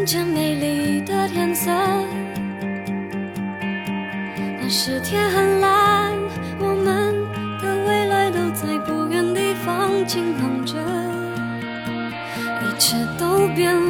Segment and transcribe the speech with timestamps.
[0.00, 1.70] 从前美丽的天色，
[4.58, 6.14] 那时天很蓝，
[6.58, 7.14] 我们
[7.60, 10.78] 的未来都在不远地方紧望着，
[12.62, 13.76] 一切都变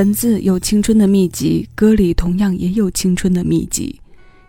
[0.00, 4.00] 文字有青春的秘籍，歌里同样也有青春的秘籍。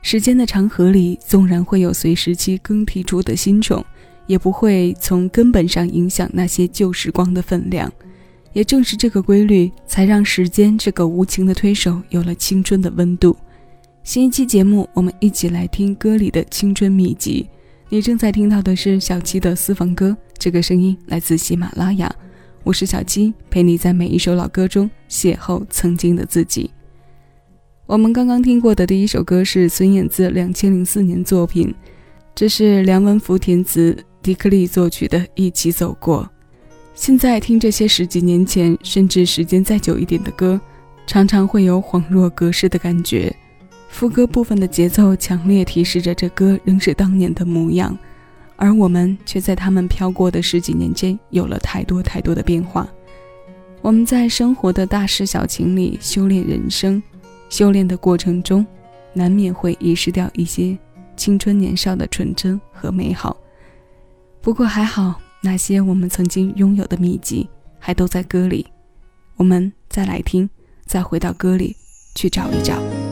[0.01, 3.86] 时间的长河里，纵然会有随时期更替出的新宠，
[4.27, 7.92] 也不会从根本上影响那些旧时光的分量。
[8.53, 13.36] 也正是这个规律，才让时间这个无情的推手有了青春的温度。
[14.06, 17.45] 新一期节目，我们一起来听歌里的青春秘籍。
[17.89, 22.09] 你正在听到的是小七的私房歌，这个声音来自喜马拉雅。
[22.63, 26.69] 我是小七，陪你在每一首老歌中邂逅曾经的自己。
[27.87, 31.73] 我们刚刚听过的第一首歌是孙燕姿两千零四年作品，
[32.35, 36.23] 这是梁文福填词、迪克利作曲的《一起走过》。
[36.93, 40.61] 现在听这些十几年前，甚至时间再久一点的歌，
[41.07, 43.35] 常常会有恍若隔世的感觉。
[43.89, 47.97] 副歌部分的节奏强烈提示着这歌仍是当年的模样，
[48.61, 52.87] 而我们却在他们飘过的十几年间有了太多太多的变化。
[53.81, 57.01] 我们在生活的大事小情里修炼人生。
[57.49, 58.63] 修炼的过程中，
[59.13, 60.77] 难免会遗失掉一些
[61.17, 63.35] 青春年少的纯真和美好。
[64.41, 67.49] 不过还好，那些我们曾经拥有的秘籍
[67.79, 68.67] 还都在歌里。
[69.37, 70.47] 我们再来听，
[70.85, 71.75] 再回到歌里
[72.13, 73.10] 去找一找。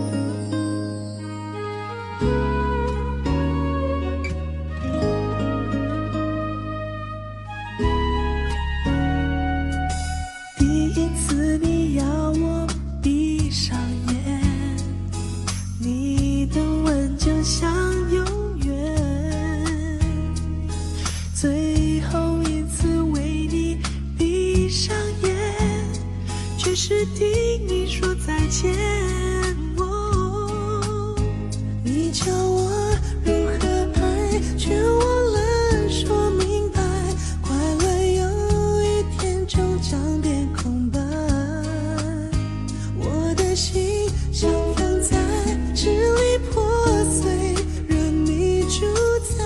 [27.15, 27.27] 听
[27.67, 28.73] 你说再见，
[31.83, 32.69] 你教我
[33.23, 33.67] 如何
[34.01, 34.99] 爱，却忘
[35.33, 35.39] 了
[35.89, 36.81] 说明白。
[37.41, 37.83] 快乐
[38.15, 38.21] 有
[38.81, 40.99] 一天终将变空白，
[42.97, 45.17] 我的心像放在
[45.73, 46.61] 支离破
[47.05, 47.55] 碎，
[47.87, 48.85] 任你主
[49.37, 49.45] 宰。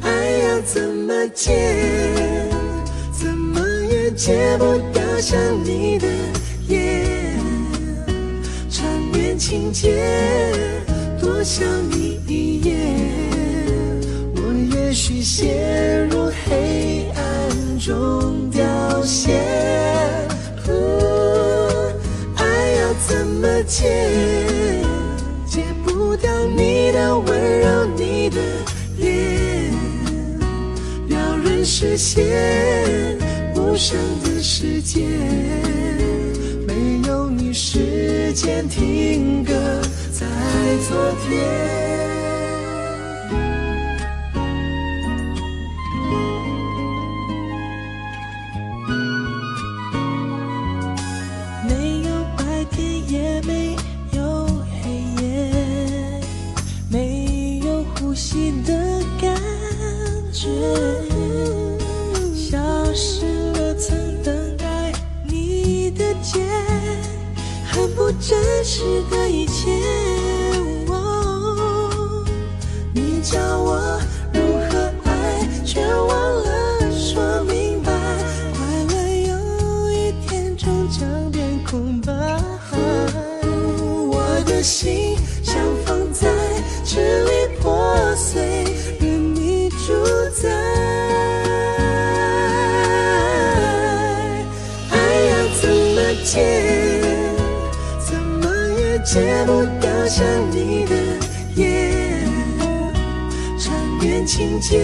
[0.00, 0.08] 爱
[0.38, 1.91] 要怎么解？
[4.24, 6.06] 戒不掉想你的
[6.68, 7.04] 夜，
[8.70, 10.00] 缠绵情节，
[11.20, 12.76] 多想你一夜。
[14.36, 19.32] 我也许陷入黑暗中凋谢，
[22.36, 22.44] 爱
[22.78, 24.84] 要怎么戒？
[25.48, 28.36] 戒不掉你的温柔，你的
[28.98, 29.72] 脸，
[31.08, 33.20] 撩人视线。
[33.72, 35.00] 无声的世界，
[36.66, 39.54] 没有你，时间停格
[40.12, 40.26] 在
[40.86, 42.01] 昨天。
[67.94, 69.70] 不真实的一切，
[72.94, 74.00] 你教我
[74.32, 74.40] 如
[74.70, 76.21] 何爱，却忘
[99.12, 100.96] 戒不掉想你的
[101.54, 101.92] 夜，
[103.58, 103.70] 缠
[104.00, 104.80] 绵情节，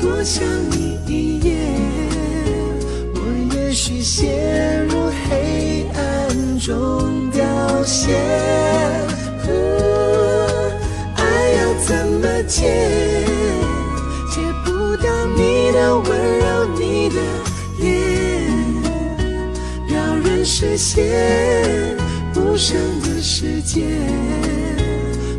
[0.00, 1.54] 多想你一夜。
[3.14, 3.18] 我
[3.54, 8.16] 也许陷入黑暗中凋谢，
[11.14, 11.22] 爱
[11.58, 12.72] 要怎么戒？
[14.32, 17.16] 戒不掉你的温柔，你的
[17.80, 18.48] 脸，
[19.88, 21.02] 撩人视线。
[22.54, 23.84] 无声的世界，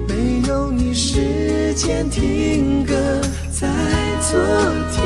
[0.06, 2.94] 没有你，时间停格
[3.50, 3.70] 在
[4.20, 4.38] 昨
[4.92, 5.02] 天。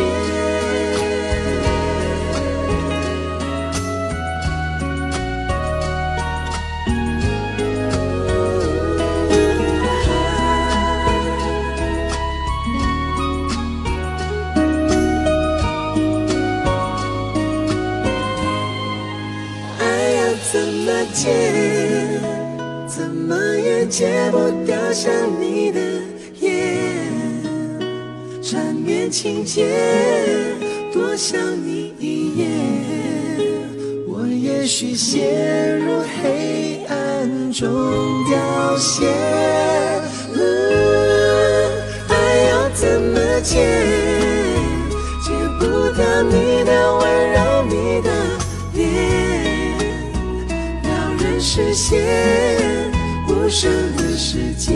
[19.77, 19.83] 爱
[20.15, 21.78] 要怎么解？
[23.89, 25.79] 戒不掉想你的
[26.39, 26.51] 夜，
[28.39, 29.65] 缠绵情节，
[30.93, 32.45] 多想你一夜。
[34.07, 37.67] 我也许陷入黑暗中
[38.29, 39.07] 凋谢，
[42.09, 42.13] 爱
[42.51, 43.65] 要怎么戒？
[45.25, 45.65] 戒不
[45.97, 48.09] 掉你的温柔，你的
[48.75, 48.87] 脸，
[50.83, 50.89] 撩
[51.23, 52.58] 人视线。
[53.49, 54.73] 声的世界，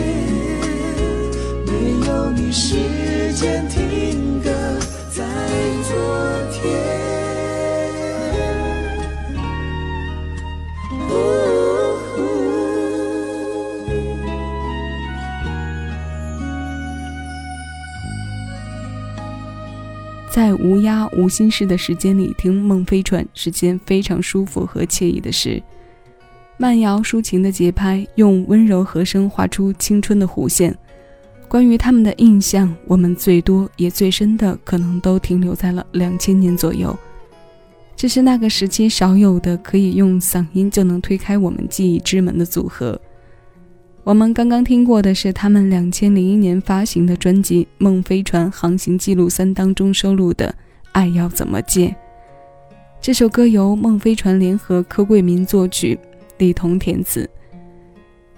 [1.64, 2.74] 没有你，时
[3.32, 4.50] 间停格
[5.10, 5.24] 在
[5.84, 5.94] 昨
[6.52, 6.74] 天。
[20.28, 25.62] 在无压无心事的时间里听梦飞船，是件非常舒服和惬意的事。
[26.56, 30.76] 慢摇抒情的节拍，用温柔和声画出青春的弧线。
[31.48, 36.96] 关于他们的印象，我们最多也最深的，可能都停留在了两千年左右。
[37.96, 43.00] 这是那个时期少有的可以用嗓音就能推开我们记忆之门的组合。
[44.02, 50.48] 我们刚刚听过的是他们两千零一年发行的专辑《梦飞船航行记录三》当中收录的
[50.92, 51.88] 《爱要怎么戒》。
[53.00, 55.98] 这首歌由孟飞船联合柯桂民作曲，
[56.38, 57.28] 李彤填词。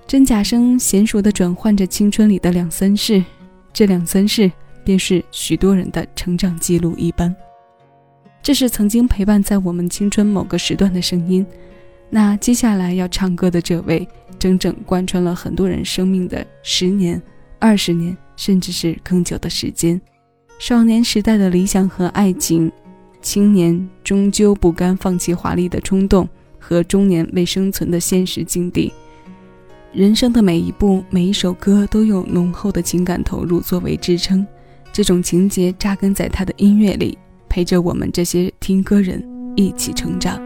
[0.07, 3.25] 真假声娴熟地转换着青春里的两三事，
[3.73, 4.51] 这两三事
[4.85, 7.35] 便是许多人的成长记录一般。
[8.43, 11.45] 这是曾经陪伴在我们青春某个时段的声音。
[12.09, 14.07] 那接下来要唱歌的这位。
[14.39, 17.21] 整整贯穿了很多人生命的十年、
[17.59, 19.99] 二十年，甚至是更久的时间。
[20.59, 22.71] 少年时代的理想和爱情，
[23.23, 26.29] 青年终究不甘放弃华丽的冲动，
[26.69, 28.93] 和中年为生存的现实境地。
[29.93, 34.45] 人生的每一步、每一首歌都有浓厚的情感投入作为支撑，
[34.93, 37.17] 这种情节扎根在他的音乐里，
[37.49, 40.46] 陪着我们这些听歌人一起成长。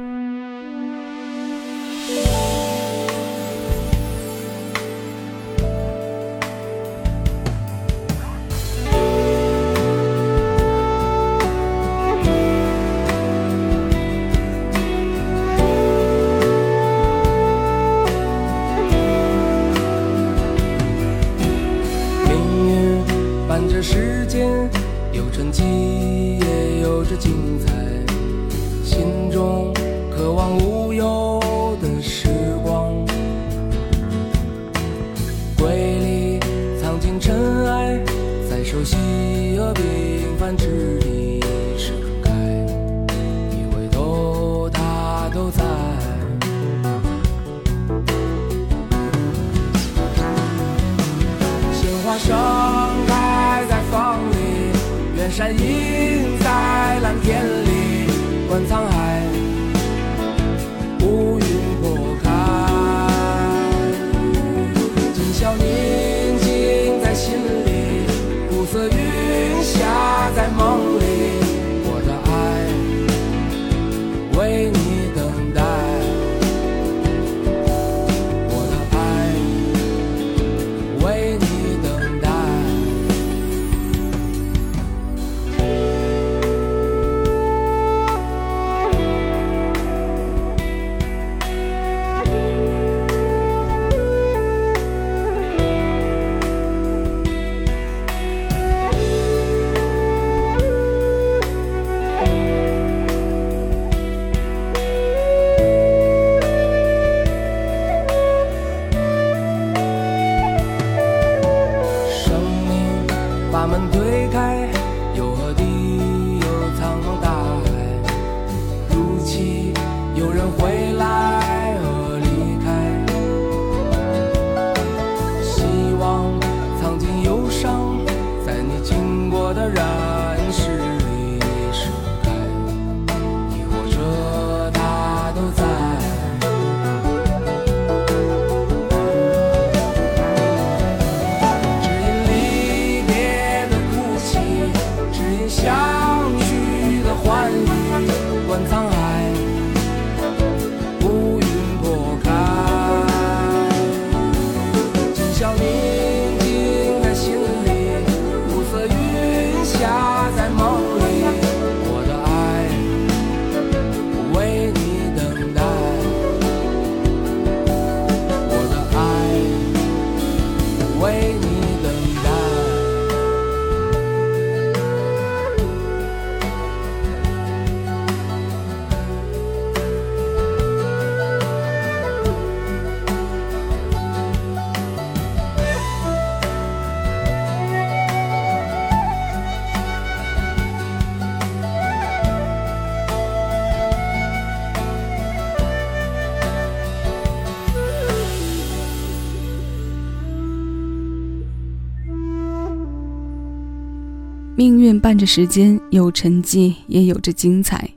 [204.60, 207.88] 命运伴着时间，有沉寂，也有着精彩，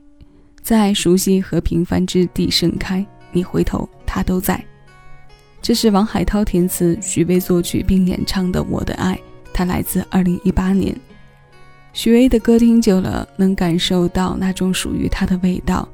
[0.62, 3.06] 在熟悉和平凡之地盛开。
[3.32, 4.64] 你回头，他都在。
[5.60, 9.14] 这是王海涛填词，许巍作曲并演唱的《我的爱》，
[9.52, 10.96] 它来自2018年。
[11.92, 15.86] 许巍的歌听久了，能感受到那种属于他的味道，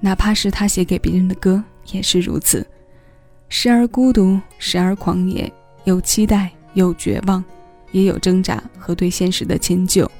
[0.00, 1.62] 哪怕是他写给别人的歌
[1.92, 2.66] 也是如此。
[3.50, 5.52] 时而孤独，时而狂野，
[5.84, 7.44] 有期待，有绝望，
[7.94, 10.10] 也有挣扎和对现实的迁就。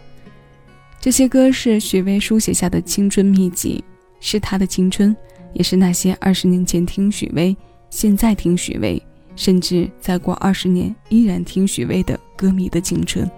[1.00, 3.82] 这些歌是许巍书写下的青春秘籍，
[4.20, 5.14] 是他的青春，
[5.52, 7.54] 也是那些二十年前听许巍，
[7.90, 9.02] 现在听许巍，
[9.34, 13.28] 甚至再过二十年依然听许巍的歌迷的青春。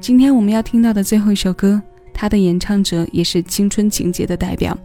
[0.00, 1.82] 今天我们要听到的最后一首歌，
[2.14, 4.78] 它的演唱者也是青春情节的代表。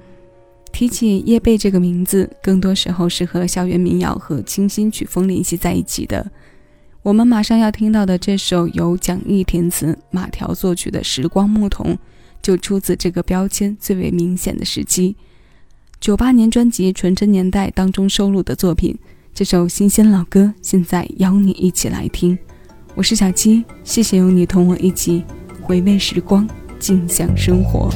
[0.73, 6.25] 提起叶蓓这个名字，更多时候是和校园民谣和清新曲风联系在一起的。
[7.03, 11.93] 我们马上要听到的这首由蒋毅填词、马条作曲的《时光牧童》，
[12.43, 15.15] 就出自这个标签最为明显的时期——
[15.99, 18.95] 九八年专辑《纯真年代》当中收录的作品。
[19.33, 22.37] 这首新鲜老歌，现在邀你一起来听。
[22.93, 25.23] 我是小七，谢谢有你同我一起
[25.59, 27.89] 回味时光，静享生活。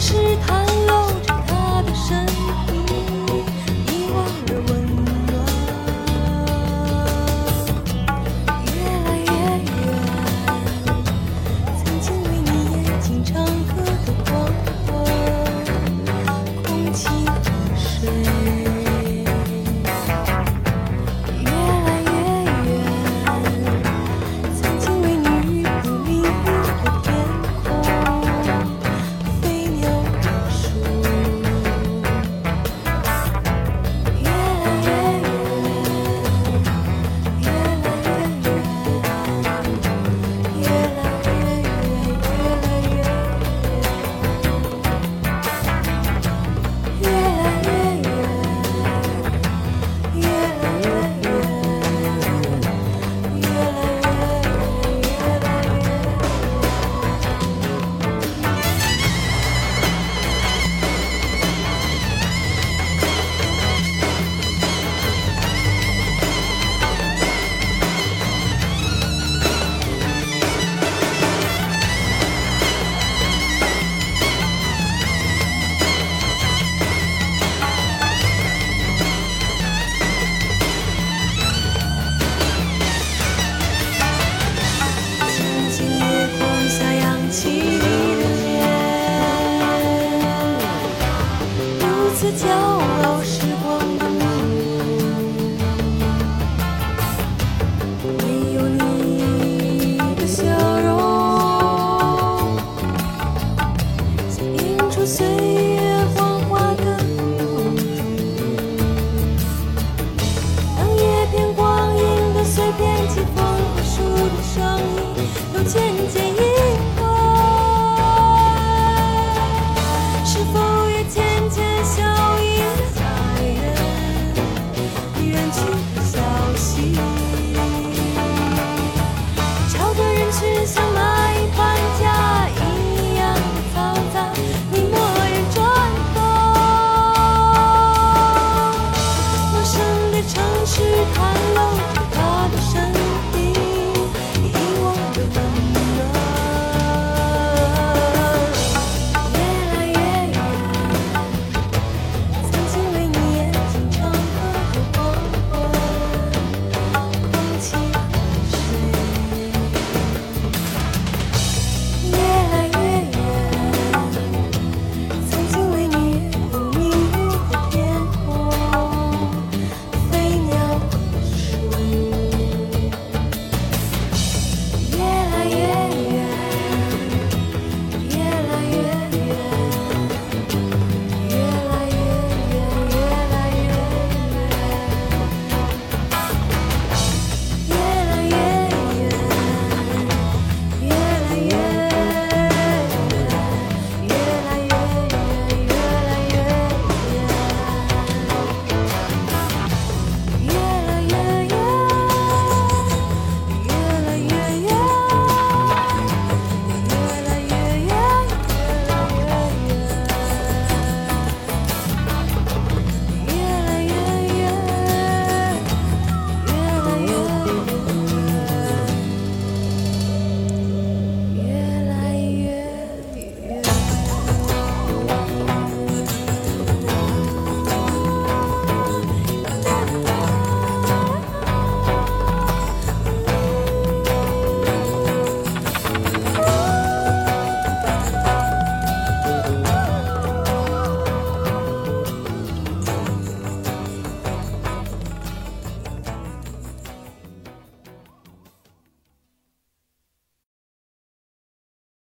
[0.00, 0.14] 是
[0.46, 0.59] 他